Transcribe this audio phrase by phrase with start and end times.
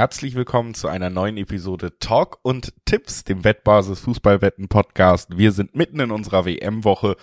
[0.00, 5.36] herzlich willkommen zu einer neuen Episode Talk und Tipps, dem Wettbasis Fußballwetten Podcast.
[5.36, 7.16] Wir sind mitten in unserer WM-Woche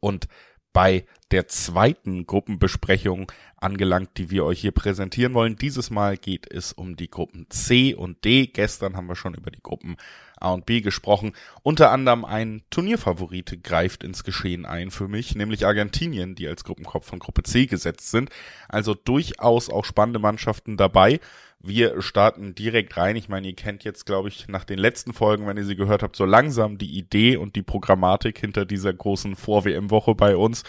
[0.00, 0.26] und
[0.72, 5.54] bei der zweiten Gruppenbesprechung angelangt, die wir euch hier präsentieren wollen.
[5.54, 8.48] Dieses Mal geht es um die Gruppen C und D.
[8.48, 9.96] Gestern haben wir schon über die Gruppen
[10.36, 11.34] A und B gesprochen.
[11.62, 17.06] Unter anderem ein Turnierfavorit greift ins Geschehen ein für mich, nämlich Argentinien, die als Gruppenkopf
[17.06, 18.30] von Gruppe C gesetzt sind.
[18.68, 21.20] Also durchaus auch spannende Mannschaften dabei.
[21.66, 23.16] Wir starten direkt rein.
[23.16, 26.02] Ich meine, ihr kennt jetzt, glaube ich, nach den letzten Folgen, wenn ihr sie gehört
[26.02, 30.62] habt, so langsam die Idee und die Programmatik hinter dieser großen Vor-WM-Woche bei uns.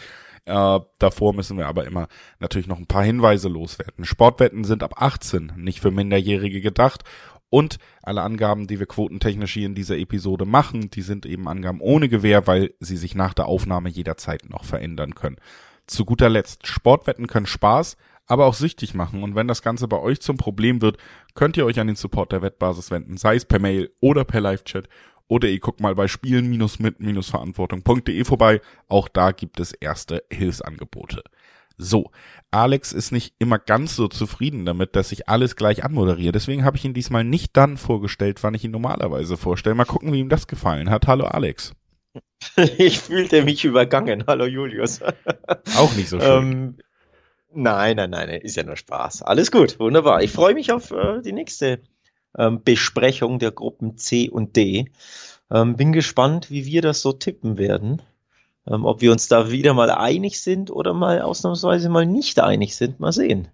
[0.45, 2.07] Äh, davor müssen wir aber immer
[2.39, 4.05] natürlich noch ein paar Hinweise loswerden.
[4.05, 7.03] Sportwetten sind ab 18, nicht für Minderjährige gedacht.
[7.49, 11.81] Und alle Angaben, die wir quotentechnisch hier in dieser Episode machen, die sind eben Angaben
[11.81, 15.37] ohne Gewähr, weil sie sich nach der Aufnahme jederzeit noch verändern können.
[15.87, 19.23] Zu guter Letzt, Sportwetten können Spaß, aber auch süchtig machen.
[19.23, 20.97] Und wenn das Ganze bei euch zum Problem wird,
[21.33, 24.41] könnt ihr euch an den Support der Wettbasis wenden, sei es per Mail oder per
[24.41, 24.87] Live-Chat
[25.27, 28.61] oder ihr guckt mal bei spielen-mit-verantwortung.de vorbei.
[28.87, 31.23] Auch da gibt es erste Hilfsangebote.
[31.77, 32.11] So,
[32.51, 36.31] Alex ist nicht immer ganz so zufrieden damit, dass ich alles gleich anmoderiere.
[36.31, 39.75] Deswegen habe ich ihn diesmal nicht dann vorgestellt, wann ich ihn normalerweise vorstelle.
[39.75, 41.07] Mal gucken, wie ihm das gefallen hat.
[41.07, 41.73] Hallo Alex.
[42.77, 44.23] Ich fühlte mich übergangen.
[44.27, 45.01] Hallo Julius.
[45.77, 46.43] Auch nicht so schön.
[46.43, 46.77] Ähm,
[47.55, 49.23] nein, nein, nein, ist ja nur Spaß.
[49.23, 50.21] Alles gut, wunderbar.
[50.21, 51.81] Ich freue mich auf äh, die nächste
[52.37, 54.91] ähm, Besprechung der Gruppen C und D.
[55.51, 58.01] Ähm, bin gespannt, wie wir das so tippen werden.
[58.67, 62.75] Ähm, ob wir uns da wieder mal einig sind oder mal ausnahmsweise mal nicht einig
[62.75, 62.99] sind.
[62.99, 63.47] Mal sehen.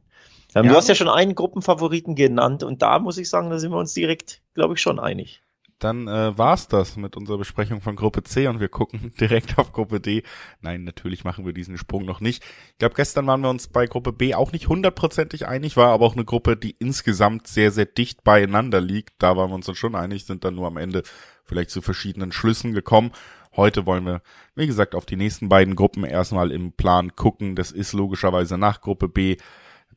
[0.55, 0.71] Ähm, ja.
[0.71, 3.77] Du hast ja schon einen Gruppenfavoriten genannt und da muss ich sagen, da sind wir
[3.77, 5.41] uns direkt, glaube ich, schon einig
[5.83, 9.73] dann äh, war's das mit unserer Besprechung von Gruppe C und wir gucken direkt auf
[9.73, 10.23] Gruppe D.
[10.61, 12.43] Nein, natürlich machen wir diesen Sprung noch nicht.
[12.71, 16.05] Ich glaube, gestern waren wir uns bei Gruppe B auch nicht hundertprozentig einig, war aber
[16.05, 19.21] auch eine Gruppe, die insgesamt sehr, sehr dicht beieinander liegt.
[19.21, 21.03] Da waren wir uns dann schon einig, sind dann nur am Ende
[21.43, 23.11] vielleicht zu verschiedenen Schlüssen gekommen.
[23.55, 24.21] Heute wollen wir,
[24.55, 27.55] wie gesagt, auf die nächsten beiden Gruppen erstmal im Plan gucken.
[27.55, 29.37] Das ist logischerweise nach Gruppe B.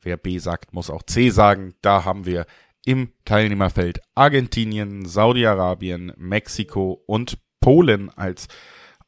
[0.03, 1.75] Wer B sagt, muss auch C sagen.
[1.81, 2.47] Da haben wir
[2.85, 8.49] im Teilnehmerfeld Argentinien, Saudi-Arabien, Mexiko und Polen als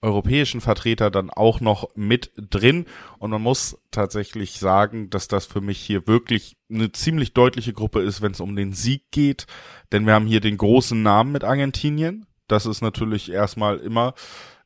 [0.02, 2.86] europäischen Vertreter dann auch noch mit drin.
[3.18, 8.00] Und man muss tatsächlich sagen, dass das für mich hier wirklich eine ziemlich deutliche Gruppe
[8.00, 9.46] ist, wenn es um den Sieg geht.
[9.92, 12.26] Denn wir haben hier den großen Namen mit Argentinien.
[12.48, 14.14] Das ist natürlich erstmal immer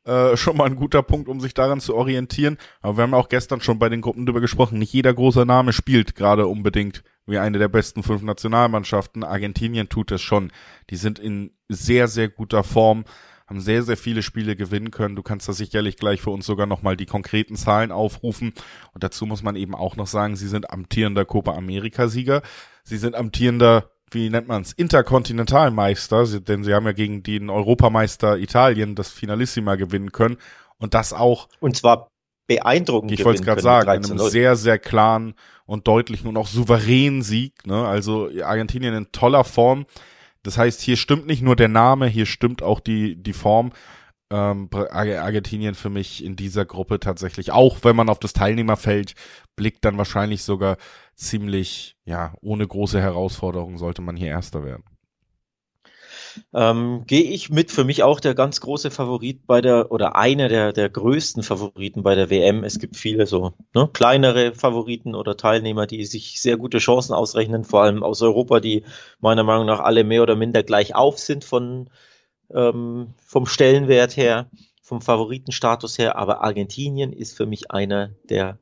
[0.03, 2.57] äh, schon mal ein guter Punkt, um sich daran zu orientieren.
[2.81, 4.79] Aber wir haben auch gestern schon bei den Gruppen drüber gesprochen.
[4.79, 9.23] Nicht jeder große Name spielt gerade unbedingt wie eine der besten fünf Nationalmannschaften.
[9.23, 10.51] Argentinien tut es schon.
[10.89, 13.05] Die sind in sehr, sehr guter Form,
[13.47, 15.15] haben sehr, sehr viele Spiele gewinnen können.
[15.15, 18.53] Du kannst da sicherlich gleich für uns sogar nochmal die konkreten Zahlen aufrufen.
[18.93, 22.41] Und dazu muss man eben auch noch sagen, sie sind amtierender Copa America-Sieger.
[22.83, 28.37] Sie sind amtierender wie nennt man es, Interkontinentalmeister, denn sie haben ja gegen den Europameister
[28.37, 30.37] Italien das Finalissima gewinnen können
[30.77, 31.47] und das auch.
[31.59, 32.10] Und zwar
[32.55, 33.11] beeindruckend.
[33.11, 35.35] Ich wollte es gerade sagen, in einem sehr, sehr klaren
[35.65, 37.65] und deutlichen und auch souveränen Sieg.
[37.65, 37.85] Ne?
[37.85, 39.85] Also Argentinien in toller Form.
[40.43, 43.71] Das heißt, hier stimmt nicht nur der Name, hier stimmt auch die, die Form.
[44.31, 49.13] Ähm, Argentinien für mich in dieser Gruppe tatsächlich, auch wenn man auf das Teilnehmerfeld
[49.57, 50.77] blickt, dann wahrscheinlich sogar
[51.15, 54.83] ziemlich, ja, ohne große Herausforderungen sollte man hier Erster werden.
[56.53, 60.47] Ähm, Gehe ich mit, für mich auch der ganz große Favorit bei der, oder einer
[60.47, 62.63] der, der größten Favoriten bei der WM.
[62.63, 67.63] Es gibt viele so ne, kleinere Favoriten oder Teilnehmer, die sich sehr gute Chancen ausrechnen,
[67.63, 68.83] vor allem aus Europa, die
[69.19, 71.89] meiner Meinung nach alle mehr oder minder gleich auf sind von,
[72.53, 74.49] ähm, vom Stellenwert her,
[74.81, 76.15] vom Favoritenstatus her.
[76.17, 78.57] Aber Argentinien ist für mich einer der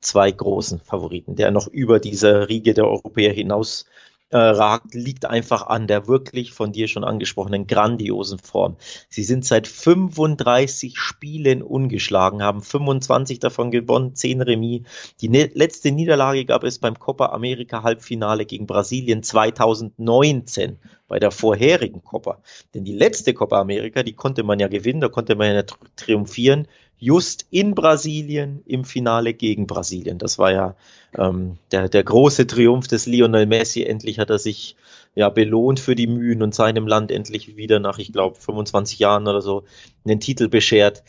[0.00, 3.84] zwei großen Favoriten, der noch über diese Riege der Europäer hinaus
[4.30, 8.76] äh, ragt, liegt einfach an der wirklich von dir schon angesprochenen grandiosen Form.
[9.08, 14.82] Sie sind seit 35 Spielen ungeschlagen, haben 25 davon gewonnen, 10 Remis.
[15.20, 20.78] Die ne letzte Niederlage gab es beim Copa America Halbfinale gegen Brasilien 2019
[21.08, 22.40] bei der vorherigen Copa.
[22.72, 25.64] Denn die letzte Copa America, die konnte man ja gewinnen, da konnte man ja
[25.96, 26.68] triumphieren
[27.00, 30.18] just in Brasilien im Finale gegen Brasilien.
[30.18, 30.76] Das war ja
[31.18, 33.82] ähm, der, der große Triumph des Lionel Messi.
[33.82, 34.76] Endlich hat er sich
[35.14, 39.26] ja belohnt für die Mühen und seinem Land endlich wieder nach, ich glaube, 25 Jahren
[39.26, 39.64] oder so
[40.04, 41.02] einen Titel beschert.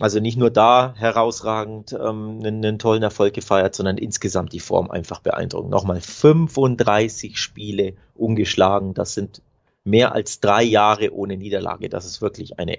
[0.00, 4.90] Also nicht nur da herausragend ähm, einen, einen tollen Erfolg gefeiert, sondern insgesamt die Form
[4.90, 5.70] einfach beeindruckend.
[5.70, 8.92] Nochmal 35 Spiele ungeschlagen.
[8.92, 9.40] Das sind
[9.84, 11.88] mehr als drei Jahre ohne Niederlage.
[11.88, 12.78] Das ist wirklich eine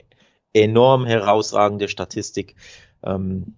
[0.64, 2.56] enorm herausragende Statistik.
[3.04, 3.56] Ähm,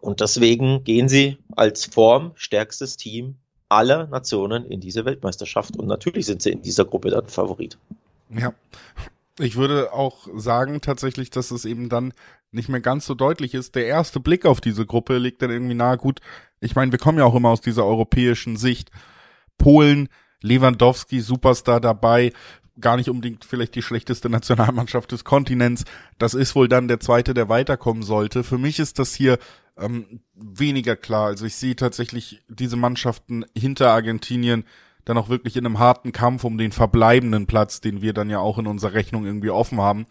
[0.00, 3.36] und deswegen gehen sie als Form stärkstes Team
[3.68, 5.76] aller Nationen in diese Weltmeisterschaft.
[5.76, 7.78] Und natürlich sind sie in dieser Gruppe dann Favorit.
[8.30, 8.52] Ja.
[9.38, 12.14] Ich würde auch sagen tatsächlich, dass es eben dann
[12.52, 13.74] nicht mehr ganz so deutlich ist.
[13.74, 15.98] Der erste Blick auf diese Gruppe liegt dann irgendwie nahe.
[15.98, 16.20] Gut,
[16.60, 18.90] ich meine, wir kommen ja auch immer aus dieser europäischen Sicht.
[19.58, 20.08] Polen,
[20.40, 22.32] Lewandowski, Superstar dabei,
[22.80, 25.84] gar nicht unbedingt vielleicht die schlechteste Nationalmannschaft des Kontinents.
[26.18, 28.44] Das ist wohl dann der zweite, der weiterkommen sollte.
[28.44, 29.38] Für mich ist das hier
[29.78, 31.26] ähm, weniger klar.
[31.26, 34.64] Also ich sehe tatsächlich diese Mannschaften hinter Argentinien
[35.04, 38.40] dann auch wirklich in einem harten Kampf um den verbleibenden Platz, den wir dann ja
[38.40, 40.06] auch in unserer Rechnung irgendwie offen haben,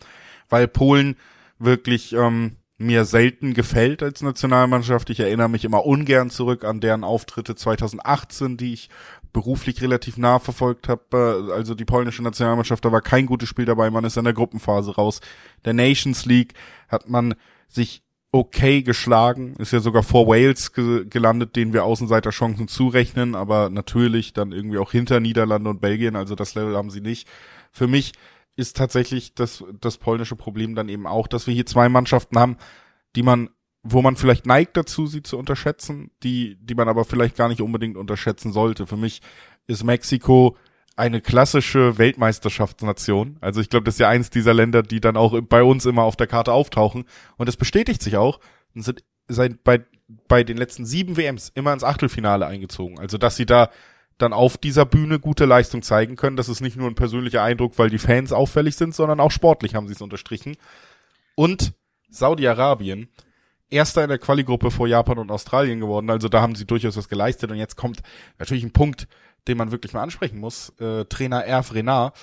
[0.50, 1.17] weil Polen
[1.59, 5.09] wirklich ähm, mir selten gefällt als Nationalmannschaft.
[5.09, 8.89] Ich erinnere mich immer ungern zurück an deren Auftritte 2018, die ich
[9.36, 11.52] beruflich relativ nah verfolgt habe.
[11.54, 14.96] Also die polnische Nationalmannschaft, da war kein gutes Spiel dabei, man ist in der Gruppenphase
[14.96, 15.20] raus.
[15.66, 16.54] Der Nations League
[16.88, 17.36] hat man
[17.68, 18.02] sich
[18.32, 24.32] okay geschlagen, ist ja sogar vor Wales ge gelandet, denen wir Außenseiterchancen zurechnen, aber natürlich
[24.32, 27.28] dann irgendwie auch hinter Niederlande und Belgien, also das Level haben sie nicht.
[27.74, 28.14] Für mich
[28.56, 32.56] ist tatsächlich das, das polnische Problem dann eben auch, dass wir hier zwei Mannschaften haben,
[33.18, 33.50] die man,
[33.88, 37.62] wo man vielleicht neigt dazu, sie zu unterschätzen, die, die man aber vielleicht gar nicht
[37.62, 38.88] unbedingt unterschätzen sollte.
[38.88, 39.22] Für mich
[39.68, 40.58] ist Mexiko
[40.96, 43.38] eine klassische Weltmeisterschaftsnation.
[43.42, 46.02] Also ich glaube, das ist ja eins dieser Länder, die dann auch bei uns immer
[46.02, 47.06] auf der Karte auftauchen.
[47.38, 48.40] Und es bestätigt sich auch
[48.74, 49.86] und sind seit bei,
[50.28, 53.00] bei den letzten sieben WMs immer ins Achtelfinale eingezogen.
[53.00, 53.70] Also dass sie da
[54.18, 56.38] dann auf dieser Bühne gute Leistung zeigen können.
[56.38, 59.76] Das ist nicht nur ein persönlicher Eindruck, weil die Fans auffällig sind, sondern auch sportlich
[59.76, 60.56] haben sie es unterstrichen.
[61.36, 61.74] Und
[62.10, 63.10] Saudi-Arabien,
[63.69, 66.09] erster in der Quali-Gruppe vor Japan und Australien geworden.
[66.09, 67.51] Also da haben sie durchaus was geleistet.
[67.51, 68.01] Und jetzt kommt
[68.39, 69.07] natürlich ein Punkt,
[69.47, 70.69] den man wirklich mal ansprechen muss.
[70.79, 72.17] Äh, Trainer Erf Renard,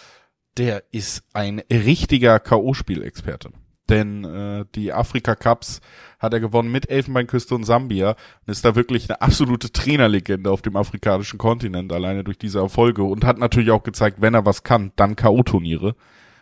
[0.56, 3.50] der ist ein richtiger K.O.-Spielexperte
[3.92, 5.80] denn äh, die Afrika Cups
[6.18, 10.62] hat er gewonnen mit Elfenbeinküste und Sambia und ist da wirklich eine absolute Trainerlegende auf
[10.62, 14.62] dem afrikanischen Kontinent, alleine durch diese Erfolge und hat natürlich auch gezeigt, wenn er was
[14.62, 15.94] kann, dann K.O.-Turniere.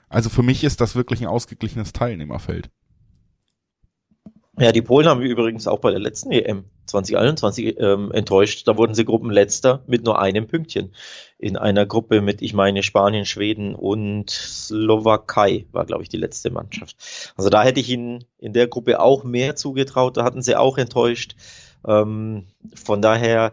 [0.09, 2.71] Also für mich ist das wirklich ein ausgeglichenes Teilnehmerfeld.
[4.59, 8.67] Ja, die Polen haben wir übrigens auch bei der letzten EM 2021 ähm, enttäuscht.
[8.67, 10.93] Da wurden sie Gruppenletzter mit nur einem Pünktchen.
[11.39, 16.51] In einer Gruppe mit, ich meine, Spanien, Schweden und Slowakei war, glaube ich, die letzte
[16.51, 16.97] Mannschaft.
[17.37, 20.17] Also da hätte ich ihnen in der Gruppe auch mehr zugetraut.
[20.17, 21.37] Da hatten sie auch enttäuscht.
[21.87, 23.53] Ähm, von daher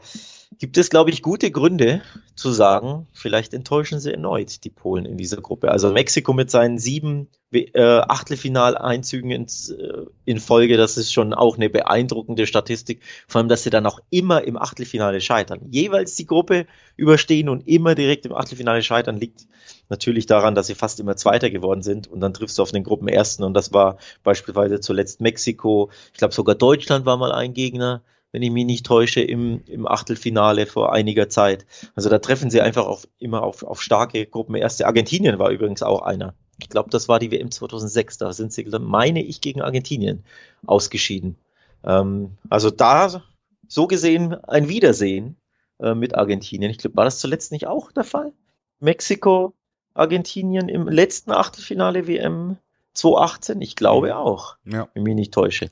[0.57, 2.01] gibt es, glaube ich, gute Gründe
[2.35, 5.71] zu sagen, vielleicht enttäuschen sie erneut die Polen in dieser Gruppe.
[5.71, 11.55] Also Mexiko mit seinen sieben äh, Achtelfinaleinzügen ins, äh, in Folge, das ist schon auch
[11.57, 13.01] eine beeindruckende Statistik.
[13.27, 15.61] Vor allem, dass sie dann auch immer im Achtelfinale scheitern.
[15.69, 19.47] Jeweils die Gruppe überstehen und immer direkt im Achtelfinale scheitern, liegt
[19.89, 22.83] natürlich daran, dass sie fast immer Zweiter geworden sind und dann triffst du auf den
[22.83, 25.89] Gruppenersten und das war beispielsweise zuletzt Mexiko.
[26.11, 28.03] Ich glaube sogar Deutschland war mal ein Gegner
[28.33, 31.65] wenn ich mich nicht täusche, im, im Achtelfinale vor einiger Zeit.
[31.95, 34.55] Also da treffen sie einfach auf, immer auf, auf starke Gruppen.
[34.55, 36.35] Erste Argentinien war übrigens auch einer.
[36.59, 38.18] Ich glaube, das war die WM 2006.
[38.18, 40.24] Da sind sie, meine ich, gegen Argentinien
[40.65, 41.36] ausgeschieden.
[41.83, 43.21] Ähm, also da
[43.68, 45.36] so gesehen ein Wiedersehen
[45.80, 46.71] äh, mit Argentinien.
[46.71, 48.33] Ich glaube, war das zuletzt nicht auch der Fall?
[48.80, 49.54] Mexiko,
[49.94, 52.57] Argentinien im letzten Achtelfinale WM
[52.94, 53.62] 2018?
[53.62, 54.88] Ich glaube auch, ja.
[54.94, 55.71] wenn ich mich nicht täusche.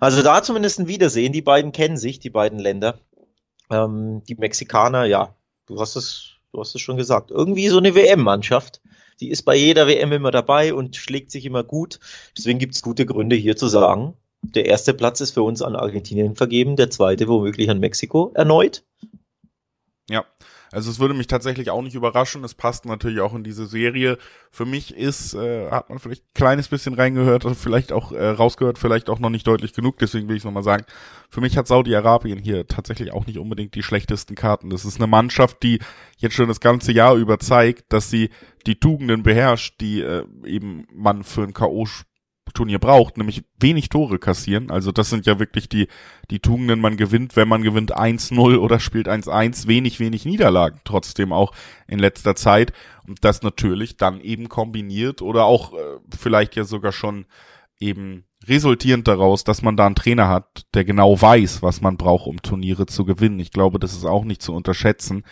[0.00, 1.32] Also da zumindest ein Wiedersehen.
[1.32, 2.98] Die beiden kennen sich, die beiden Länder.
[3.70, 5.34] Ähm, die Mexikaner, ja,
[5.66, 7.30] du hast es, du hast es schon gesagt.
[7.30, 8.80] Irgendwie so eine WM-Mannschaft.
[9.20, 12.00] Die ist bei jeder WM immer dabei und schlägt sich immer gut.
[12.36, 15.76] Deswegen gibt es gute Gründe hier zu sagen, der erste Platz ist für uns an
[15.76, 18.84] Argentinien vergeben, der zweite womöglich an Mexiko erneut.
[20.08, 20.24] Ja,
[20.72, 22.44] also es würde mich tatsächlich auch nicht überraschen.
[22.44, 24.18] Es passt natürlich auch in diese Serie.
[24.50, 28.28] Für mich ist, äh, hat man vielleicht ein kleines bisschen reingehört, also vielleicht auch äh,
[28.28, 29.98] rausgehört, vielleicht auch noch nicht deutlich genug.
[29.98, 30.84] Deswegen will ich es nochmal sagen.
[31.30, 34.70] Für mich hat Saudi-Arabien hier tatsächlich auch nicht unbedingt die schlechtesten Karten.
[34.70, 35.80] Das ist eine Mannschaft, die
[36.18, 38.30] jetzt schon das ganze Jahr über zeigt, dass sie
[38.66, 41.86] die Tugenden beherrscht, die äh, eben man für ein K.O.
[42.54, 44.70] Turnier braucht, nämlich wenig Tore kassieren.
[44.70, 45.88] Also das sind ja wirklich die,
[46.30, 51.32] die Tugenden, man gewinnt, wenn man gewinnt 1-0 oder spielt 1-1, wenig, wenig Niederlagen trotzdem
[51.32, 51.52] auch
[51.86, 52.72] in letzter Zeit.
[53.06, 57.26] Und das natürlich dann eben kombiniert oder auch äh, vielleicht ja sogar schon
[57.78, 62.26] eben resultierend daraus, dass man da einen Trainer hat, der genau weiß, was man braucht,
[62.26, 63.40] um Turniere zu gewinnen.
[63.40, 65.24] Ich glaube, das ist auch nicht zu unterschätzen.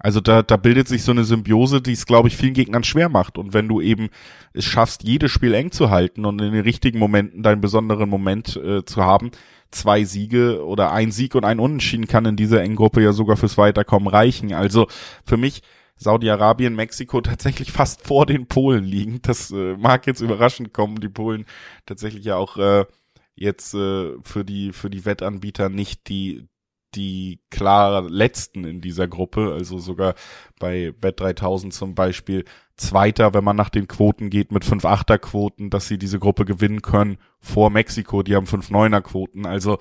[0.00, 3.10] Also da, da bildet sich so eine Symbiose, die es, glaube ich, vielen Gegnern schwer
[3.10, 3.36] macht.
[3.36, 4.08] Und wenn du eben
[4.54, 8.56] es schaffst, jedes Spiel eng zu halten und in den richtigen Momenten deinen besonderen Moment
[8.56, 9.30] äh, zu haben,
[9.70, 13.36] zwei Siege oder ein Sieg und ein Unentschieden kann in dieser engen Gruppe ja sogar
[13.36, 14.54] fürs Weiterkommen reichen.
[14.54, 14.88] Also
[15.24, 15.62] für mich
[15.96, 19.20] Saudi-Arabien, Mexiko tatsächlich fast vor den Polen liegen.
[19.22, 21.44] Das äh, mag jetzt überraschend kommen, die Polen
[21.84, 22.86] tatsächlich ja auch äh,
[23.34, 26.48] jetzt äh, für die für die Wettanbieter nicht die
[26.94, 30.14] die klar letzten in dieser Gruppe, also sogar
[30.58, 32.44] bei Bet 3000 zum Beispiel
[32.76, 36.44] Zweiter, wenn man nach den Quoten geht, mit 5 Achter Quoten, dass sie diese Gruppe
[36.44, 39.44] gewinnen können vor Mexiko, die haben 5 Neuner Quoten.
[39.44, 39.78] Also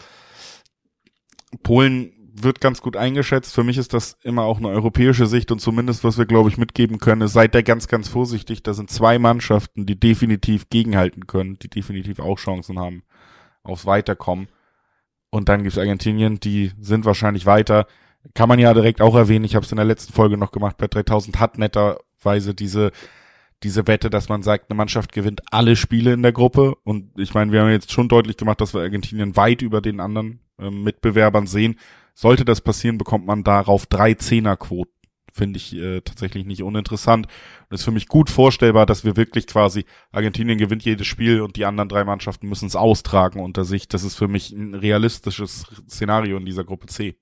[1.63, 2.13] Polen
[2.43, 3.53] wird ganz gut eingeschätzt.
[3.53, 6.57] Für mich ist das immer auch eine europäische Sicht und zumindest, was wir, glaube ich,
[6.57, 8.63] mitgeben können, ist, seid da ganz, ganz vorsichtig.
[8.63, 13.03] Da sind zwei Mannschaften, die definitiv gegenhalten können, die definitiv auch Chancen haben
[13.63, 14.47] aufs Weiterkommen.
[15.29, 17.85] Und dann gibt's Argentinien, die sind wahrscheinlich weiter.
[18.33, 20.77] Kann man ja direkt auch erwähnen, ich habe es in der letzten Folge noch gemacht,
[20.77, 22.91] bei 3000 hat netterweise diese
[23.63, 26.75] diese Wette, dass man sagt, eine Mannschaft gewinnt alle Spiele in der Gruppe.
[26.83, 29.99] Und ich meine, wir haben jetzt schon deutlich gemacht, dass wir Argentinien weit über den
[29.99, 31.77] anderen äh, Mitbewerbern sehen.
[32.13, 34.93] Sollte das passieren, bekommt man darauf drei Zehnerquoten.
[35.39, 37.27] Finde ich äh, tatsächlich nicht uninteressant.
[37.69, 41.55] Und ist für mich gut vorstellbar, dass wir wirklich quasi Argentinien gewinnt jedes Spiel und
[41.55, 43.87] die anderen drei Mannschaften müssen es austragen unter sich.
[43.87, 47.15] Das ist für mich ein realistisches Szenario in dieser Gruppe C.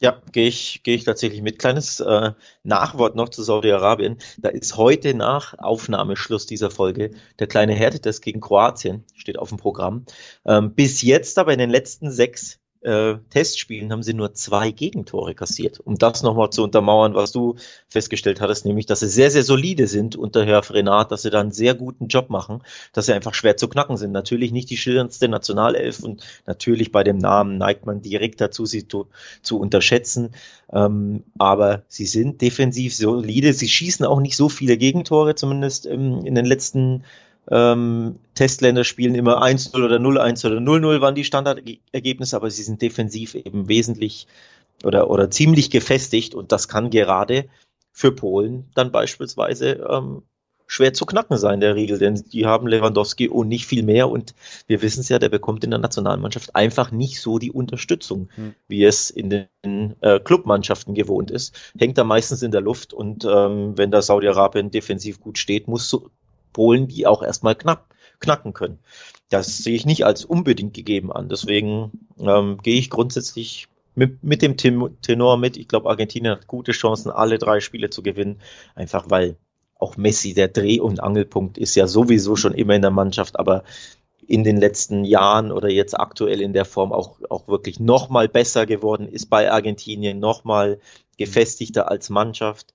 [0.00, 1.58] Ja, gehe ich, gehe ich tatsächlich mit.
[1.58, 2.32] Kleines äh,
[2.62, 4.16] Nachwort noch zu Saudi-Arabien.
[4.38, 9.58] Da ist heute nach Aufnahmeschluss dieser Folge der kleine Härtetest gegen Kroatien, steht auf dem
[9.58, 10.06] Programm.
[10.46, 15.34] Ähm, bis jetzt aber in den letzten sechs äh, Testspielen haben sie nur zwei Gegentore
[15.34, 15.80] kassiert.
[15.80, 17.56] Um das nochmal zu untermauern, was du
[17.88, 21.40] festgestellt hattest, nämlich, dass sie sehr, sehr solide sind unter Herr Frenat, dass sie da
[21.40, 22.62] einen sehr guten Job machen,
[22.92, 24.12] dass sie einfach schwer zu knacken sind.
[24.12, 28.86] Natürlich nicht die schillerndste Nationalelf und natürlich bei dem Namen neigt man direkt dazu, sie
[28.86, 29.08] zu,
[29.42, 30.30] zu unterschätzen.
[30.72, 33.54] Ähm, aber sie sind defensiv solide.
[33.54, 37.04] Sie schießen auch nicht so viele Gegentore, zumindest ähm, in den letzten
[37.50, 42.80] ähm, Testländer spielen immer 1-0 oder 0-1 oder 0-0 waren die Standardergebnisse, aber sie sind
[42.82, 44.26] defensiv eben wesentlich
[44.82, 47.46] oder, oder ziemlich gefestigt und das kann gerade
[47.92, 50.22] für Polen dann beispielsweise ähm,
[50.66, 54.34] schwer zu knacken sein, der Riegel, denn die haben Lewandowski und nicht viel mehr und
[54.66, 58.54] wir wissen es ja, der bekommt in der Nationalmannschaft einfach nicht so die Unterstützung, hm.
[58.66, 61.72] wie es in den äh, Clubmannschaften gewohnt ist.
[61.78, 65.88] Hängt da meistens in der Luft und ähm, wenn da Saudi-Arabien defensiv gut steht, muss
[65.88, 66.10] so,
[66.54, 68.78] Polen, die auch erstmal knapp, knacken können.
[69.28, 71.28] Das sehe ich nicht als unbedingt gegeben an.
[71.28, 75.58] Deswegen ähm, gehe ich grundsätzlich mit, mit dem Tenor mit.
[75.58, 78.40] Ich glaube, Argentinien hat gute Chancen, alle drei Spiele zu gewinnen.
[78.74, 79.36] Einfach weil
[79.78, 83.64] auch Messi der Dreh- und Angelpunkt ist ja sowieso schon immer in der Mannschaft, aber
[84.26, 88.64] in den letzten Jahren oder jetzt aktuell in der Form auch, auch wirklich nochmal besser
[88.66, 90.80] geworden ist bei Argentinien, nochmal
[91.18, 92.74] gefestigter als Mannschaft.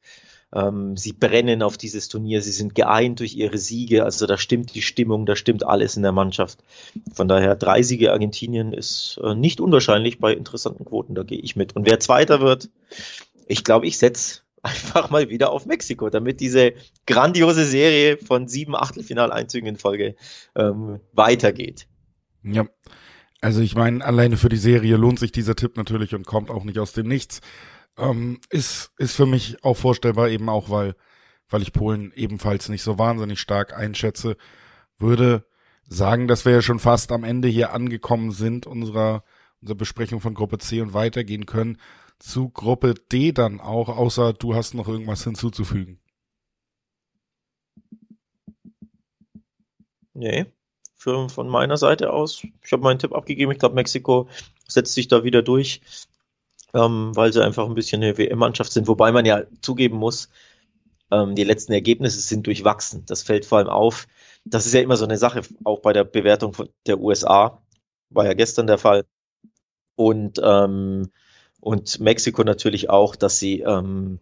[0.53, 4.73] Ähm, sie brennen auf dieses Turnier, sie sind geeint durch ihre Siege, also da stimmt
[4.73, 6.63] die Stimmung, da stimmt alles in der Mannschaft.
[7.13, 11.55] Von daher drei Siege Argentinien ist äh, nicht unwahrscheinlich bei interessanten Quoten, da gehe ich
[11.55, 11.75] mit.
[11.75, 12.69] Und wer Zweiter wird,
[13.47, 16.73] ich glaube, ich setze einfach mal wieder auf Mexiko, damit diese
[17.05, 20.15] grandiose Serie von sieben Achtelfinaleinzügen in Folge
[20.55, 21.87] ähm, weitergeht.
[22.43, 22.65] Ja.
[23.41, 26.65] Also ich meine, alleine für die Serie lohnt sich dieser Tipp natürlich und kommt auch
[26.65, 27.39] nicht aus dem Nichts.
[27.99, 30.95] Ähm, ist, ist für mich auch vorstellbar, eben auch, weil,
[31.49, 34.37] weil ich Polen ebenfalls nicht so wahnsinnig stark einschätze,
[34.97, 35.45] würde
[35.87, 39.23] sagen, dass wir ja schon fast am Ende hier angekommen sind, unserer,
[39.61, 41.77] unserer Besprechung von Gruppe C und weitergehen können
[42.19, 45.99] zu Gruppe D dann auch, außer du hast noch irgendwas hinzuzufügen.
[50.13, 50.45] Nee,
[50.95, 52.43] für, von meiner Seite aus.
[52.61, 53.53] Ich habe meinen Tipp abgegeben.
[53.53, 54.27] Ich glaube, Mexiko
[54.67, 55.81] setzt sich da wieder durch
[56.73, 60.29] ähm, weil sie einfach ein bisschen eine WM-Mannschaft sind, wobei man ja zugeben muss,
[61.11, 63.05] ähm, die letzten Ergebnisse sind durchwachsen.
[63.05, 64.07] Das fällt vor allem auf.
[64.45, 67.61] Das ist ja immer so eine Sache, auch bei der Bewertung der USA,
[68.09, 69.05] war ja gestern der Fall.
[69.95, 71.11] Und, ähm,
[71.59, 74.19] und Mexiko natürlich auch, dass sie ähm,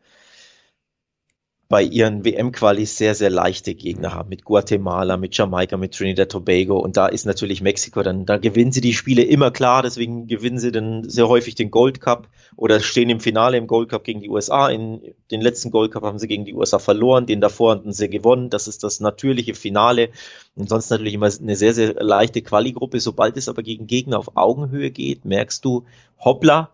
[1.69, 4.29] bei ihren WM-Qualis sehr, sehr leichte Gegner haben.
[4.29, 6.79] Mit Guatemala, mit Jamaika, mit Trinidad Tobago.
[6.79, 9.83] Und da ist natürlich Mexiko, dann, da gewinnen sie die Spiele immer klar.
[9.83, 13.89] Deswegen gewinnen sie dann sehr häufig den Gold Cup oder stehen im Finale im Gold
[13.89, 14.69] Cup gegen die USA.
[14.69, 17.25] In den letzten Gold Cup haben sie gegen die USA verloren.
[17.25, 18.50] Den davor hatten sie gewonnen.
[18.50, 20.09] Das ist das natürliche Finale.
[20.55, 23.01] Und sonst natürlich immer eine sehr, sehr leichte Quali-Gruppe.
[23.01, 25.83] Sobald es aber gegen Gegner auf Augenhöhe geht, merkst du,
[26.17, 26.71] hoppla,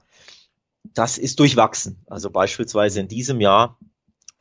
[0.94, 1.98] das ist durchwachsen.
[2.06, 3.80] Also beispielsweise in diesem Jahr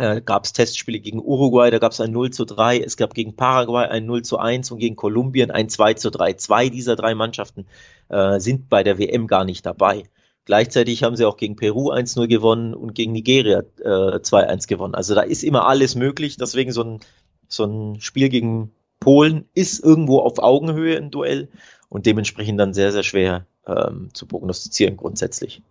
[0.03, 3.15] äh, gab es Testspiele gegen Uruguay, da gab es ein 0 zu 3, es gab
[3.15, 6.35] gegen Paraguay ein 0 zu 1 und gegen Kolumbien ein 2 zu 3.
[6.35, 7.67] Zwei dieser drei Mannschaften
[8.09, 10.03] äh, sind bei der WM gar nicht dabei.
[10.45, 14.97] Gleichzeitig haben sie auch gegen Peru 1-0 gewonnen und gegen Nigeria äh, 2-1 gewonnen.
[14.97, 16.37] Also da ist immer alles möglich.
[16.37, 17.01] Deswegen so ein,
[17.47, 21.49] so ein Spiel gegen Polen ist irgendwo auf Augenhöhe ein Duell
[21.89, 25.63] und dementsprechend dann sehr, sehr schwer ähm, zu prognostizieren grundsätzlich.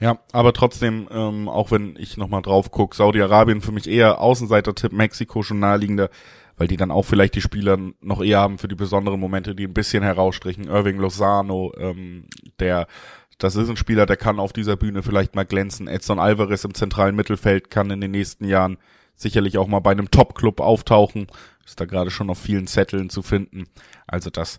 [0.00, 4.92] Ja, aber trotzdem, ähm, auch wenn ich nochmal drauf gucke, Saudi-Arabien für mich eher Außenseiter-Tipp,
[4.92, 6.10] Mexiko schon naheliegender,
[6.56, 9.64] weil die dann auch vielleicht die Spieler noch eher haben für die besonderen Momente, die
[9.66, 10.66] ein bisschen herausstrichen.
[10.66, 12.26] Irving Lozano, ähm,
[12.58, 12.86] der
[13.38, 15.88] Das ist ein Spieler, der kann auf dieser Bühne vielleicht mal glänzen.
[15.88, 18.78] Edson Alvarez im zentralen Mittelfeld kann in den nächsten Jahren
[19.16, 21.26] sicherlich auch mal bei einem Top-Club auftauchen.
[21.64, 23.64] Ist da gerade schon auf vielen Zetteln zu finden.
[24.06, 24.58] Also das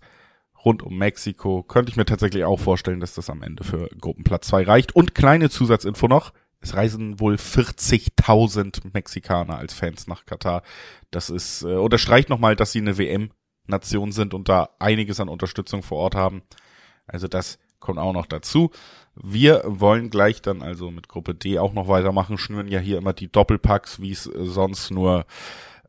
[0.65, 4.47] rund um Mexiko könnte ich mir tatsächlich auch vorstellen, dass das am Ende für Gruppenplatz
[4.47, 4.95] 2 reicht.
[4.95, 6.33] Und kleine Zusatzinfo noch.
[6.59, 10.63] Es reisen wohl 40.000 Mexikaner als Fans nach Katar.
[11.11, 15.83] Das ist, äh, unterstreicht nochmal, dass sie eine WM-Nation sind und da einiges an Unterstützung
[15.83, 16.41] vor Ort haben.
[17.05, 18.71] Also das kommt auch noch dazu.
[19.15, 23.13] Wir wollen gleich dann also mit Gruppe D auch noch weitermachen, schnüren ja hier immer
[23.13, 25.25] die Doppelpacks, wie es äh, sonst nur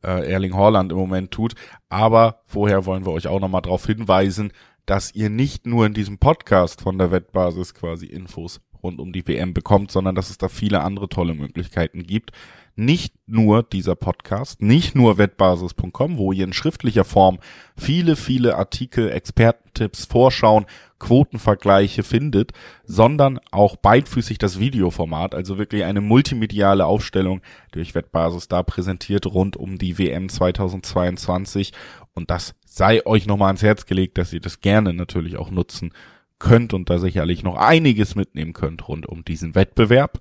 [0.07, 1.55] äh, Erling Haaland im Moment tut.
[1.89, 4.53] Aber vorher wollen wir euch auch nochmal darauf hinweisen,
[4.87, 9.27] dass ihr nicht nur in diesem Podcast von der Wettbasis quasi Infos rund um die
[9.27, 12.31] WM bekommt, sondern dass es da viele andere tolle Möglichkeiten gibt.
[12.79, 17.39] Nicht nur dieser Podcast, nicht nur wettbasis.com, wo ihr in schriftlicher Form
[17.77, 20.67] viele, viele Artikel, Expertentipps, Vorschauen,
[20.99, 22.53] Quotenvergleiche findet,
[22.85, 27.41] sondern auch beidfüßig das Videoformat, also wirklich eine multimediale Aufstellung
[27.73, 31.73] durch Wettbasis da präsentiert rund um die WM 2022
[32.15, 35.93] und das sei euch nochmal ans Herz gelegt, dass ihr das gerne natürlich auch nutzen
[36.39, 40.21] könnt und da sicherlich noch einiges mitnehmen könnt rund um diesen Wettbewerb.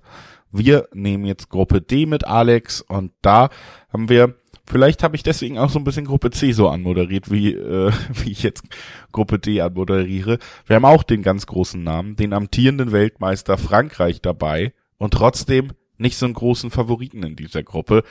[0.52, 3.50] Wir nehmen jetzt Gruppe D mit Alex und da
[3.92, 7.52] haben wir, vielleicht habe ich deswegen auch so ein bisschen Gruppe C so anmoderiert, wie,
[7.52, 8.64] äh, wie ich jetzt
[9.12, 10.38] Gruppe D anmoderiere.
[10.66, 16.16] Wir haben auch den ganz großen Namen, den amtierenden Weltmeister Frankreich dabei und trotzdem nicht
[16.16, 18.02] so einen großen Favoriten in dieser Gruppe.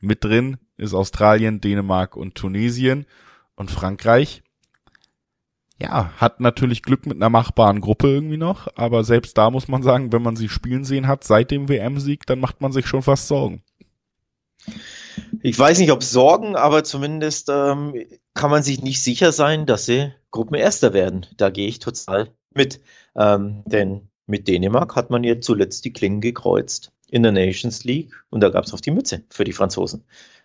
[0.00, 3.06] Mit drin ist Australien, Dänemark und Tunesien
[3.54, 4.42] und Frankreich
[5.80, 9.82] ja, hat natürlich Glück mit einer machbaren Gruppe irgendwie noch, aber selbst da muss man
[9.82, 13.02] sagen, wenn man sie spielen sehen hat seit dem WM-Sieg, dann macht man sich schon
[13.02, 13.62] fast Sorgen.
[15.42, 17.94] Ich weiß nicht, ob Sorgen, aber zumindest ähm,
[18.34, 21.26] kann man sich nicht sicher sein, dass sie Gruppenerster werden.
[21.36, 22.80] Da gehe ich total mit.
[23.14, 28.12] Ähm, denn mit Dänemark hat man ja zuletzt die Klingen gekreuzt in der Nations League
[28.30, 30.04] und da gab es auf die Mütze für die Franzosen.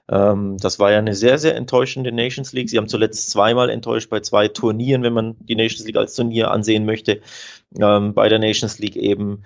[0.09, 2.69] Ähm, das war ja eine sehr, sehr enttäuschende Nations League.
[2.69, 6.51] Sie haben zuletzt zweimal enttäuscht bei zwei Turnieren, wenn man die Nations League als Turnier
[6.51, 7.21] ansehen möchte.
[7.79, 9.43] Ähm, bei der Nations League eben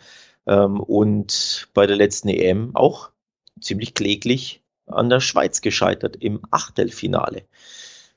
[0.47, 3.11] ähm, und bei der letzten EM auch
[3.59, 7.43] ziemlich kläglich an der Schweiz gescheitert im Achtelfinale.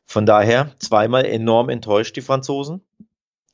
[0.05, 2.81] Von daher zweimal enorm enttäuscht die Franzosen.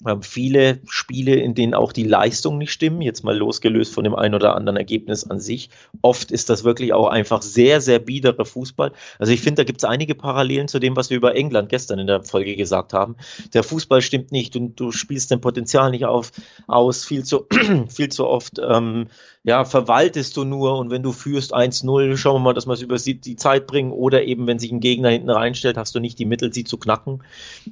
[0.02, 4.04] Wir haben viele Spiele, in denen auch die Leistung nicht stimmen, jetzt mal losgelöst von
[4.04, 5.70] dem ein oder anderen Ergebnis an sich.
[6.00, 8.92] Oft ist das wirklich auch einfach sehr, sehr biederer Fußball.
[9.18, 12.00] Also ich finde, da gibt es einige Parallelen zu dem, was wir über England gestern
[12.00, 13.16] in der Folge gesagt haben.
[13.54, 16.32] Der Fußball stimmt nicht und du spielst dein Potenzial nicht auf,
[16.66, 17.46] aus, viel zu,
[17.88, 19.06] viel zu oft ähm,
[19.44, 22.82] ja, verwaltest du nur und wenn du führst 1-0, schauen wir mal, dass wir es
[22.82, 26.18] über die Zeit bringen oder eben, wenn sich ein Gegner hinten reinstellt, hast du nicht
[26.20, 27.24] die Mittel, sie zu knacken.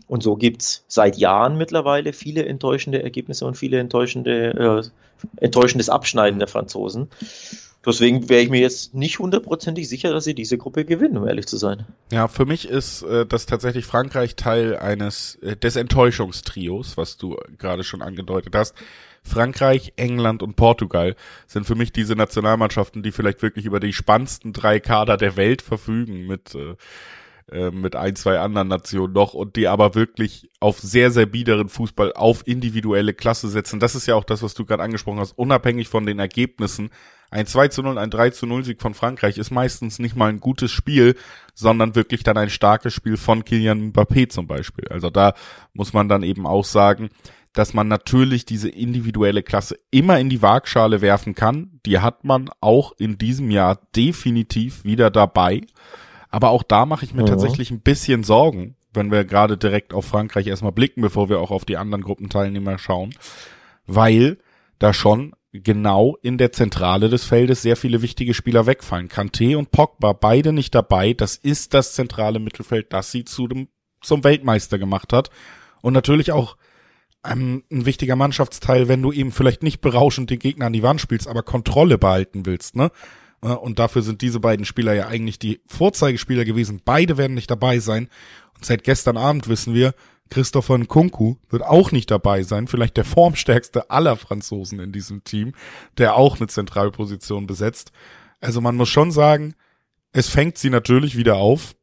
[0.09, 4.91] Und so gibt's seit Jahren mittlerweile viele enttäuschende Ergebnisse und viele enttäuschende, äh,
[5.37, 7.09] enttäuschendes Abschneiden der Franzosen.
[7.85, 11.47] Deswegen wäre ich mir jetzt nicht hundertprozentig sicher, dass sie diese Gruppe gewinnen, um ehrlich
[11.47, 11.87] zu sein.
[12.13, 17.37] Ja, für mich ist äh, das tatsächlich Frankreich Teil eines äh, des Enttäuschungstrios, was du
[17.57, 18.75] gerade schon angedeutet hast.
[19.23, 21.15] Frankreich, England und Portugal
[21.47, 25.63] sind für mich diese Nationalmannschaften, die vielleicht wirklich über die spannendsten drei Kader der Welt
[25.63, 26.77] verfügen mit äh,
[27.51, 31.69] äh, mit ein, zwei anderen Nationen noch und die aber wirklich auf sehr, sehr biederen
[31.69, 33.81] Fußball, auf individuelle Klasse setzen.
[33.81, 36.91] Das ist ja auch das, was du gerade angesprochen hast, unabhängig von den Ergebnissen.
[37.31, 40.29] Ein 2 zu 0, ein 3 zu 0 Sieg von Frankreich ist meistens nicht mal
[40.29, 41.17] ein gutes Spiel,
[41.55, 44.87] sondern wirklich dann ein starkes Spiel von Kilian Mbappé zum Beispiel.
[44.89, 45.35] Also da
[45.73, 47.11] muss man dann eben auch sagen,
[47.53, 51.81] dass man natürlich diese individuelle Klasse immer in die Waagschale werfen kann.
[51.87, 55.63] Die hat man auch in diesem Jahr definitiv wieder dabei.
[56.29, 57.27] Aber auch da mache ich mir mhm.
[57.27, 61.51] tatsächlich ein bisschen Sorgen, wenn wir gerade direkt auf Frankreich erstmal blicken, bevor wir auch
[61.51, 63.15] auf die anderen Gruppenteilnehmer schauen,
[63.87, 64.39] weil
[64.79, 69.09] da schon genau in der Zentrale des Feldes sehr viele wichtige Spieler wegfallen.
[69.09, 71.13] Kanté und Pogba, beide nicht dabei.
[71.13, 73.69] Das ist das zentrale Mittelfeld, das sie zu dem,
[74.01, 75.31] zum Weltmeister gemacht hat.
[75.83, 76.57] Und natürlich auch
[77.25, 81.01] ähm, ein wichtiger Mannschaftsteil, wenn du eben vielleicht nicht berauschend den Gegner an die Wand
[81.01, 82.91] spielst, aber Kontrolle behalten willst, ne?
[83.43, 86.81] Äh, und dafür sind diese beiden Spieler ja eigentlich die Vorzeigespieler gewesen.
[86.85, 88.09] Beide werden nicht dabei sein.
[88.55, 89.95] Und seit gestern Abend wissen wir,
[90.31, 92.69] Christopher Nkunku wird auch nicht dabei sein.
[92.69, 95.53] Vielleicht der formstärkste aller Franzosen in diesem Team,
[95.99, 97.93] der auch eine Zentralposition besetzt.
[98.41, 99.55] Also man muss schon sagen,
[100.13, 101.75] es fängt sie natürlich wieder auf.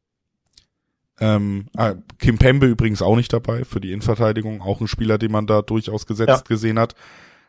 [1.20, 5.32] Ähm, ah, Kim Pembe übrigens auch nicht dabei für die Innenverteidigung, auch ein Spieler, den
[5.32, 6.44] man da durchaus gesetzt ja.
[6.48, 6.96] gesehen hat.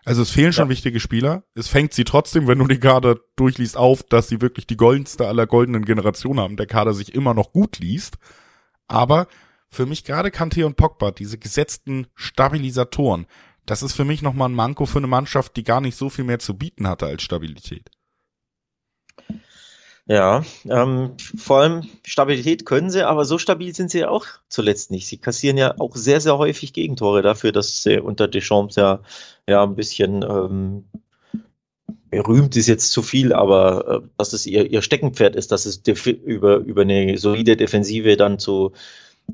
[0.04, 0.70] Also es fehlen schon ja.
[0.70, 1.42] wichtige Spieler.
[1.54, 5.28] Es fängt sie trotzdem, wenn du die Kader durchliest, auf, dass sie wirklich die goldenste
[5.28, 6.56] aller goldenen Generationen haben.
[6.56, 8.16] Der Kader sich immer noch gut liest.
[8.86, 9.26] Aber
[9.68, 13.26] für mich gerade Kante und Pogba, diese gesetzten Stabilisatoren,
[13.66, 16.24] das ist für mich nochmal ein Manko für eine Mannschaft, die gar nicht so viel
[16.24, 17.90] mehr zu bieten hatte als Stabilität.
[20.06, 24.90] Ja, ähm, vor allem Stabilität können sie, aber so stabil sind sie ja auch zuletzt
[24.90, 25.06] nicht.
[25.06, 29.02] Sie kassieren ja auch sehr, sehr häufig Gegentore dafür, dass sie unter Deschamps ja,
[29.46, 30.84] ja ein bisschen ähm,
[32.10, 35.82] berühmt ist jetzt zu viel, aber äh, dass es ihr, ihr Steckenpferd ist, dass es
[36.06, 38.72] über, über eine solide Defensive dann zu,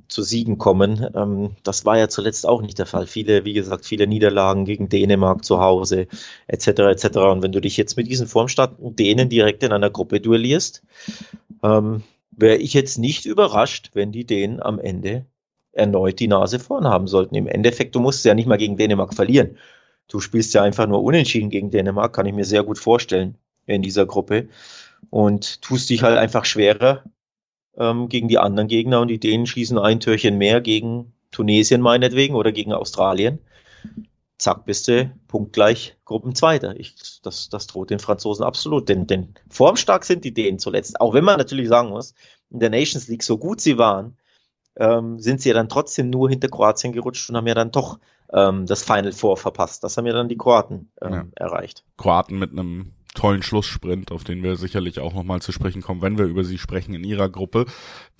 [0.08, 1.06] zu Siegen kommen.
[1.14, 3.06] Ähm, das war ja zuletzt auch nicht der Fall.
[3.06, 6.06] Viele, wie gesagt, viele Niederlagen gegen Dänemark zu Hause,
[6.46, 6.68] etc.
[6.68, 7.16] etc.
[7.18, 10.82] Und wenn du dich jetzt mit diesen formstarken Dänen direkt in einer Gruppe duellierst,
[11.62, 15.26] ähm, wäre ich jetzt nicht überrascht, wenn die Dänen am Ende
[15.72, 17.34] erneut die Nase vorn haben sollten.
[17.34, 19.58] Im Endeffekt, du musst ja nicht mal gegen Dänemark verlieren.
[20.08, 23.82] Du spielst ja einfach nur unentschieden gegen Dänemark, kann ich mir sehr gut vorstellen in
[23.82, 24.48] dieser Gruppe.
[25.10, 27.04] Und tust dich halt einfach schwerer
[27.78, 32.34] ähm, gegen die anderen Gegner und die Dänen schießen ein Türchen mehr gegen Tunesien meinetwegen
[32.34, 33.38] oder gegen Australien.
[34.38, 36.78] Zack, bist du punktgleich Gruppenzweiter.
[36.78, 38.88] Ich, das, das droht den Franzosen absolut.
[38.88, 41.00] Denn, denn formstark sind die Dänen zuletzt.
[41.00, 42.14] Auch wenn man natürlich sagen muss,
[42.50, 44.16] in der Nations League, so gut sie waren,
[44.76, 47.98] ähm, sind sie ja dann trotzdem nur hinter Kroatien gerutscht und haben ja dann doch
[48.32, 49.84] ähm, das Final Four verpasst.
[49.84, 51.24] Das haben ja dann die Kroaten ähm, ja.
[51.36, 51.84] erreicht.
[51.96, 56.18] Kroaten mit einem tollen Schlusssprint, auf den wir sicherlich auch nochmal zu sprechen kommen, wenn
[56.18, 57.66] wir über sie sprechen in ihrer Gruppe.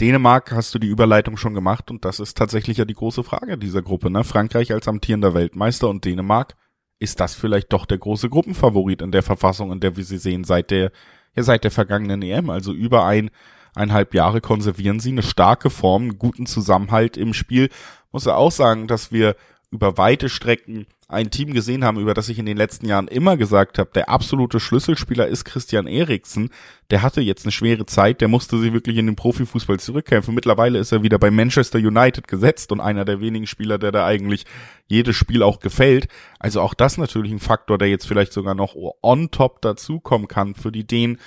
[0.00, 3.58] Dänemark hast du die Überleitung schon gemacht und das ist tatsächlich ja die große Frage
[3.58, 4.10] dieser Gruppe.
[4.10, 4.24] Ne?
[4.24, 6.56] Frankreich als amtierender Weltmeister und Dänemark,
[7.04, 10.44] ist das vielleicht doch der große Gruppenfavorit in der Verfassung, in der wir sie sehen
[10.44, 10.90] seit der,
[11.36, 12.50] ja, seit der vergangenen EM.
[12.50, 13.30] Also über ein,
[13.74, 17.68] eineinhalb Jahre konservieren sie eine starke Form, einen guten Zusammenhalt im Spiel.
[18.12, 19.36] Muss ja auch sagen, dass wir
[19.70, 23.36] über weite Strecken ein Team gesehen haben, über das ich in den letzten Jahren immer
[23.36, 26.50] gesagt habe, der absolute Schlüsselspieler ist Christian Eriksen.
[26.90, 30.34] Der hatte jetzt eine schwere Zeit, der musste sich wirklich in den Profifußball zurückkämpfen.
[30.34, 34.06] Mittlerweile ist er wieder bei Manchester United gesetzt und einer der wenigen Spieler, der da
[34.06, 34.44] eigentlich
[34.86, 36.08] jedes Spiel auch gefällt.
[36.38, 40.54] Also auch das natürlich ein Faktor, der jetzt vielleicht sogar noch on top dazukommen kann
[40.54, 41.18] für die Dänen,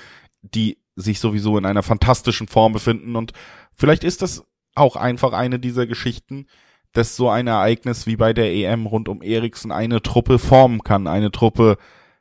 [0.41, 3.31] die sich sowieso in einer fantastischen Form befinden und
[3.75, 6.47] vielleicht ist das auch einfach eine dieser Geschichten,
[6.93, 11.07] dass so ein Ereignis wie bei der EM rund um Eriksen eine Truppe formen kann,
[11.07, 11.77] eine Truppe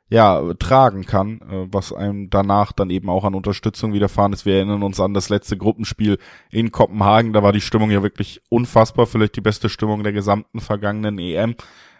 [0.09, 4.45] ja tragen kann, äh, was einem danach dann eben auch an Unterstützung widerfahren ist.
[4.45, 6.17] Wir erinnern uns an das letzte Gruppenspiel
[6.49, 10.61] in Kopenhagen, da war die Stimmung ja wirklich unfassbar, vielleicht die beste Stimmung der gesamten
[10.61, 11.55] vergangenen EM.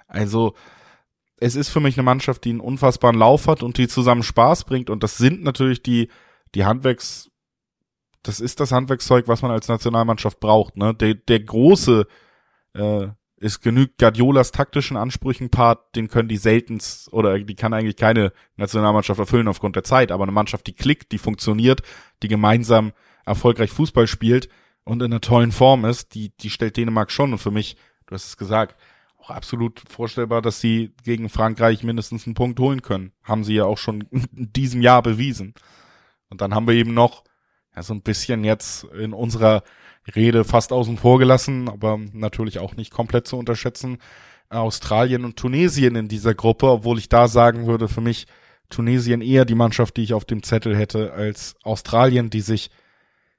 [0.08, 0.54] Also
[1.40, 4.64] es ist für mich eine Mannschaft, die einen unfassbaren Lauf hat und die zusammen Spaß
[4.64, 6.10] bringt und das sind natürlich die
[6.56, 7.30] die Handwerks
[8.24, 10.94] das ist das Handwerkszeug, was man als Nationalmannschaft braucht, ne?
[10.94, 12.08] Der der große
[12.78, 13.10] äh,
[13.40, 18.32] ist genügt Guardiolas taktischen Ansprüchen Part, den können die seltenst oder die kann eigentlich keine
[18.56, 21.82] Nationalmannschaft erfüllen aufgrund der Zeit, aber eine Mannschaft, die klickt, die funktioniert,
[22.24, 22.94] die gemeinsam
[23.26, 24.50] erfolgreich Fußball spielt
[24.84, 28.16] und in einer tollen Form ist, die, die stellt Dänemark schon und für mich, du
[28.16, 28.76] hast es gesagt,
[29.20, 33.12] auch absolut vorstellbar, dass sie gegen Frankreich mindestens einen Punkt holen können.
[33.24, 35.54] Haben sie ja auch schon in diesem Jahr bewiesen.
[36.30, 37.24] Und dann haben wir eben noch
[37.76, 39.64] ja, so ein bisschen jetzt in unserer
[40.16, 43.98] Rede fast außen vor gelassen, aber natürlich auch nicht komplett zu unterschätzen.
[44.50, 48.28] Australien und Tunesien in dieser Gruppe, obwohl ich da sagen würde, für mich
[48.70, 52.70] Tunesien eher die Mannschaft, die ich auf dem Zettel hätte, als Australien, die sich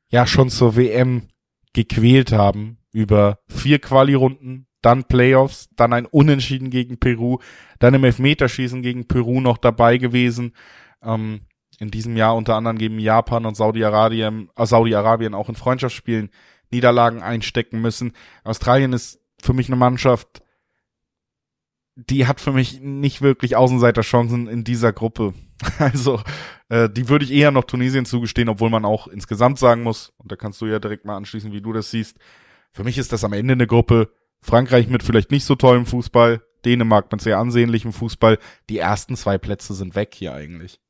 [0.08, 1.28] ja schon zur WM
[1.72, 7.38] gequält haben über vier Quali-Runden, dann Playoffs, dann ein Unentschieden gegen Peru,
[7.78, 10.52] dann im Elfmeterschießen gegen Peru noch dabei gewesen.
[11.02, 11.40] Ähm,
[11.78, 16.30] in diesem Jahr unter anderem gegen Japan und Saudi-Arabien, äh, Saudi-Arabien auch in Freundschaftsspielen
[16.70, 18.12] Niederlagen einstecken müssen.
[18.44, 20.42] Australien ist für mich eine Mannschaft,
[21.96, 25.34] die hat für mich nicht wirklich Außenseiterchancen in dieser Gruppe.
[25.80, 26.20] Also,
[26.68, 30.30] äh, die würde ich eher noch Tunesien zugestehen, obwohl man auch insgesamt sagen muss, und
[30.30, 32.16] da kannst du ja direkt mal anschließen, wie du das siehst.
[32.72, 34.12] Für mich ist das am Ende eine Gruppe.
[34.40, 38.38] Frankreich mit vielleicht nicht so tollem Fußball, Dänemark mit sehr ansehnlichem Fußball.
[38.68, 40.80] Die ersten zwei Plätze sind weg hier eigentlich.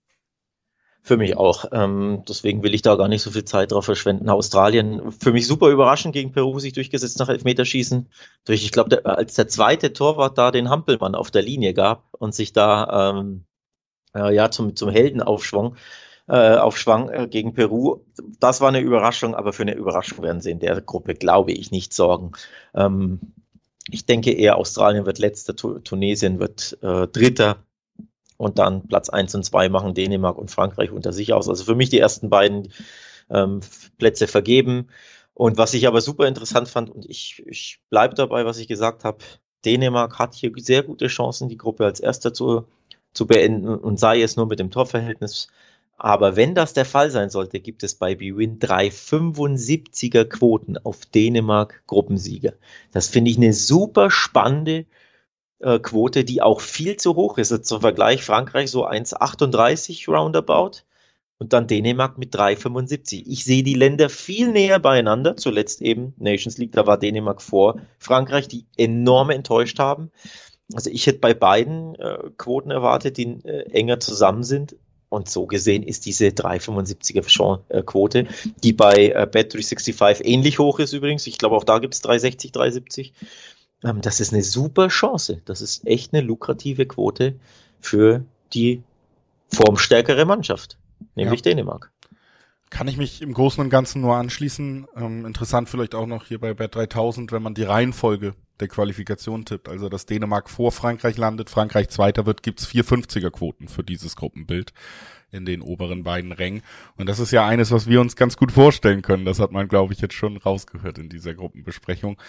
[1.03, 1.65] Für mich auch.
[1.73, 4.29] Ähm, deswegen will ich da gar nicht so viel Zeit drauf verschwenden.
[4.29, 8.11] Australien, für mich super überraschend gegen Peru sich durchgesetzt nach Elfmeterschießen.
[8.45, 12.35] Durch, ich glaube, als der zweite Torwart da den Hampelmann auf der Linie gab und
[12.35, 13.45] sich da ähm,
[14.15, 15.77] äh, ja zum, zum Helden aufschwang,
[16.29, 18.01] äh, aufschwang äh, gegen Peru.
[18.39, 21.71] Das war eine Überraschung, aber für eine Überraschung werden sie in der Gruppe, glaube ich,
[21.71, 22.33] nicht sorgen.
[22.75, 23.21] Ähm,
[23.91, 27.65] ich denke eher, Australien wird letzter, Tunesien wird äh, Dritter
[28.38, 31.48] und dann Platz 1 und 2 machen Dänemark und Frankreich unter sich aus.
[31.48, 32.72] Also für mich die ersten beiden
[33.29, 33.61] ähm,
[33.98, 34.88] Plätze vergeben.
[35.35, 39.05] Und was ich aber super interessant fand, und ich, ich bleibe dabei, was ich gesagt
[39.05, 39.18] habe,
[39.64, 42.64] Dänemark hat hier sehr gute Chancen, die Gruppe als erster zu,
[43.12, 45.48] zu beenden und sei es nur mit dem Torverhältnis.
[45.96, 51.07] Aber wenn das der Fall sein sollte, gibt es bei BWin drei 75er Quoten auf
[51.07, 52.53] Dänemark Gruppensieger.
[52.92, 54.87] Das finde ich eine super spannende äh,
[55.61, 57.51] Quote, die auch viel zu hoch ist.
[57.51, 60.83] Also zum Vergleich Frankreich so 1,38 roundabout
[61.38, 63.25] und dann Dänemark mit 3,75.
[63.27, 65.37] Ich sehe die Länder viel näher beieinander.
[65.37, 70.11] Zuletzt eben Nations League, da war Dänemark vor Frankreich, die enorm enttäuscht haben.
[70.75, 74.77] Also ich hätte bei beiden äh, Quoten erwartet, die äh, enger zusammen sind.
[75.11, 78.27] Und so gesehen ist diese 3,75er äh, Quote,
[78.62, 81.27] die bei äh, Bet365 ähnlich hoch ist übrigens.
[81.27, 83.14] Ich glaube, auch da gibt es 360, 370.
[83.85, 85.41] Ähm, das ist eine super Chance.
[85.45, 87.37] Das ist echt eine lukrative Quote
[87.81, 88.83] für die
[89.49, 90.79] formstärkere Mannschaft,
[91.14, 91.53] nämlich ja.
[91.53, 91.91] Dänemark.
[92.71, 94.87] Kann ich mich im Großen und Ganzen nur anschließen.
[94.95, 99.47] Ähm, interessant vielleicht auch noch hier bei Bet 3000, wenn man die Reihenfolge der Qualifikation
[99.47, 99.69] tippt.
[99.69, 104.17] Also, dass Dänemark vor Frankreich landet, Frankreich Zweiter wird, gibt's vier 50er Quoten für dieses
[104.17, 104.73] Gruppenbild
[105.31, 106.62] in den oberen beiden Rängen.
[106.97, 109.25] Und das ist ja eines, was wir uns ganz gut vorstellen können.
[109.25, 112.21] Das hat man, glaube ich, jetzt schon rausgehört in dieser Gruppenbesprechung.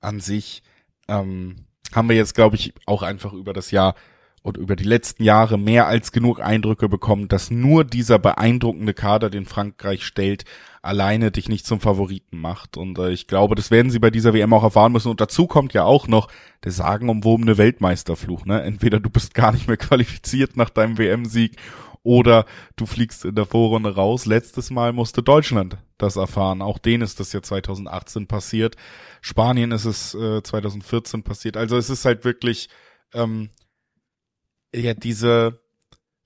[0.00, 0.62] An sich
[1.08, 1.56] ähm,
[1.94, 3.94] haben wir jetzt, glaube ich, auch einfach über das Jahr
[4.42, 9.30] und über die letzten Jahre mehr als genug Eindrücke bekommen, dass nur dieser beeindruckende Kader,
[9.30, 10.44] den Frankreich stellt,
[10.80, 12.76] alleine dich nicht zum Favoriten macht.
[12.76, 15.10] Und äh, ich glaube, das werden sie bei dieser WM auch erfahren müssen.
[15.10, 16.28] Und dazu kommt ja auch noch
[16.64, 18.46] der sagenumwobene Weltmeisterfluch.
[18.46, 18.62] Ne?
[18.62, 21.56] Entweder du bist gar nicht mehr qualifiziert nach deinem WM-Sieg
[22.02, 24.26] oder du fliegst in der Vorrunde raus.
[24.26, 26.62] Letztes Mal musste Deutschland das erfahren.
[26.62, 28.76] Auch denen ist das ja 2018 passiert.
[29.20, 31.56] Spanien ist es äh, 2014 passiert.
[31.56, 32.68] Also es ist halt wirklich
[33.14, 33.50] ähm,
[34.74, 35.60] ja diese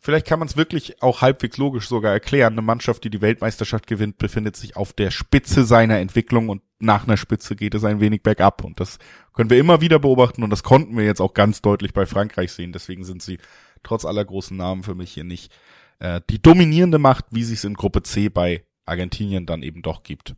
[0.04, 2.54] Vielleicht kann man es wirklich auch halbwegs logisch sogar erklären.
[2.54, 7.04] Eine Mannschaft, die die Weltmeisterschaft gewinnt, befindet sich auf der Spitze seiner Entwicklung und nach
[7.04, 8.64] einer Spitze geht es ein wenig bergab.
[8.64, 8.98] Und das
[9.32, 12.50] können wir immer wieder beobachten und das konnten wir jetzt auch ganz deutlich bei Frankreich
[12.50, 12.72] sehen.
[12.72, 13.38] Deswegen sind sie
[13.82, 15.52] trotz aller großen Namen für mich hier nicht
[15.98, 20.02] äh, die dominierende Macht, wie sie es in Gruppe C bei Argentinien dann eben doch
[20.02, 20.34] gibt.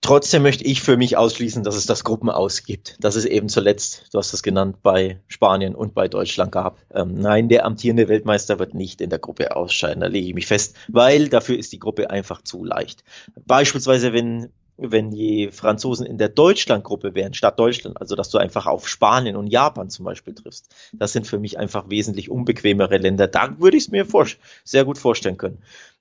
[0.00, 3.02] Trotzdem möchte ich für mich ausschließen, dass es das Gruppenaus gibt.
[3.02, 6.78] Dass es eben zuletzt, du hast es genannt, bei Spanien und bei Deutschland gab.
[6.94, 10.00] Ähm, nein, der amtierende Weltmeister wird nicht in der Gruppe ausscheiden.
[10.00, 13.02] Da lege ich mich fest, weil dafür ist die Gruppe einfach zu leicht.
[13.44, 18.66] Beispielsweise, wenn wenn die Franzosen in der Deutschlandgruppe wären, statt Deutschland, also dass du einfach
[18.66, 20.72] auf Spanien und Japan zum Beispiel triffst.
[20.92, 23.26] Das sind für mich einfach wesentlich unbequemere Länder.
[23.26, 24.06] Da würde ich es mir
[24.64, 25.58] sehr gut vorstellen können.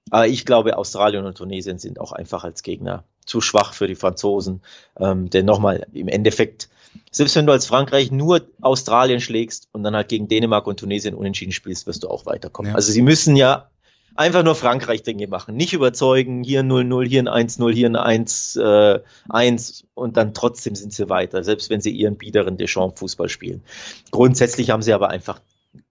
[0.10, 3.96] Aber ich glaube, Australien und Tunesien sind auch einfach als Gegner zu schwach für die
[3.96, 4.62] Franzosen.
[4.98, 6.70] Ähm, denn nochmal, im Endeffekt,
[7.12, 11.14] selbst wenn du als Frankreich nur Australien schlägst und dann halt gegen Dänemark und Tunesien
[11.14, 12.72] unentschieden spielst, wirst du auch weiterkommen.
[12.72, 12.76] Ja.
[12.76, 13.70] Also sie müssen ja
[14.16, 15.56] einfach nur Frankreich-Dinge machen.
[15.56, 20.94] Nicht überzeugen, hier 0-0, hier ein 1-0, hier ein 1-1 äh, und dann trotzdem sind
[20.94, 23.64] sie weiter, selbst wenn sie ihren biederen Deschamps-Fußball spielen.
[24.12, 25.40] Grundsätzlich haben sie aber einfach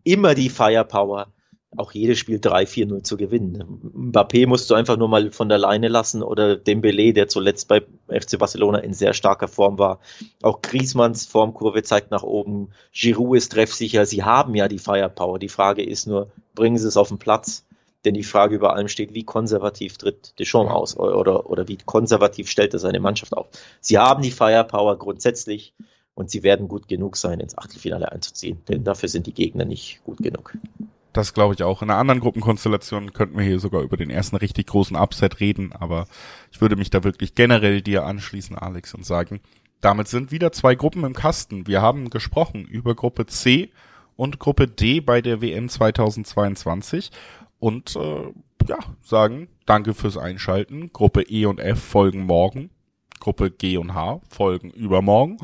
[0.03, 1.29] immer die Firepower,
[1.77, 3.93] auch jedes Spiel 3-4-0 zu gewinnen.
[3.95, 7.83] Mbappé musst du einfach nur mal von der Leine lassen oder Dembele, der zuletzt bei
[8.09, 10.01] FC Barcelona in sehr starker Form war.
[10.43, 12.71] Auch Griezmanns Formkurve zeigt nach oben.
[12.93, 14.07] Giroud ist treffsicher.
[14.07, 15.39] Sie haben ja die Firepower.
[15.39, 17.66] Die Frage ist nur, bringen sie es auf den Platz?
[18.07, 22.49] Denn die Frage über allem steht, wie konservativ tritt Deschamps aus oder, oder wie konservativ
[22.49, 23.49] stellt er seine Mannschaft auf?
[23.81, 25.75] Sie haben die Firepower grundsätzlich
[26.15, 30.05] und sie werden gut genug sein, ins Achtelfinale einzuziehen, denn dafür sind die Gegner nicht
[30.05, 30.57] gut genug.
[31.13, 31.83] Das glaube ich auch.
[31.83, 35.73] In einer anderen Gruppenkonstellation könnten wir hier sogar über den ersten richtig großen Upset reden,
[35.73, 36.07] aber
[36.53, 39.41] ich würde mich da wirklich generell dir anschließen, Alex, und sagen,
[39.81, 41.67] damit sind wieder zwei Gruppen im Kasten.
[41.67, 43.73] Wir haben gesprochen über Gruppe C
[44.15, 47.11] und Gruppe D bei der WM 2022
[47.59, 48.33] und äh,
[48.69, 50.93] ja, sagen danke fürs Einschalten.
[50.93, 52.71] Gruppe E und F folgen morgen.
[53.21, 55.39] Gruppe G und H folgen übermorgen.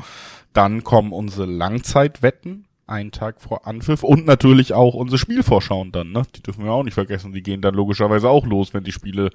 [0.53, 6.23] Dann kommen unsere Langzeitwetten einen Tag vor Anpfiff und natürlich auch unsere Spielvorschauen dann, ne?
[6.35, 7.31] Die dürfen wir auch nicht vergessen.
[7.31, 9.29] Die gehen dann logischerweise auch los, wenn die Spiele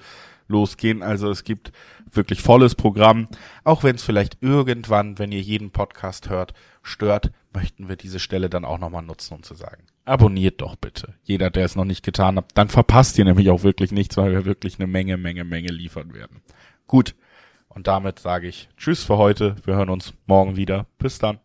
[0.48, 1.02] losgehen.
[1.02, 1.72] Also es gibt
[2.12, 3.28] wirklich volles Programm.
[3.64, 8.50] Auch wenn es vielleicht irgendwann, wenn ihr jeden Podcast hört, stört, möchten wir diese Stelle
[8.50, 11.14] dann auch nochmal nutzen, um zu sagen, abonniert doch bitte.
[11.22, 14.32] Jeder, der es noch nicht getan hat, dann verpasst ihr nämlich auch wirklich nichts, weil
[14.32, 16.42] wir wirklich eine Menge, Menge, Menge liefern werden.
[16.86, 17.14] Gut.
[17.68, 19.56] Und damit sage ich Tschüss für heute.
[19.64, 20.86] Wir hören uns morgen wieder.
[20.98, 21.38] Bis dann.